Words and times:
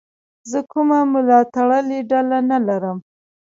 زه 0.51 0.59
کومه 0.71 0.99
ملاتړلې 1.13 1.99
ډله 2.11 2.37
نه 2.49 2.57
لرم. 2.67 2.97